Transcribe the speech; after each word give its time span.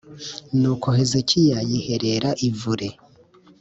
Nuko 0.59 0.87
hezekiya 0.97 1.57
yiherara 1.69 2.29
ivure 2.47 2.87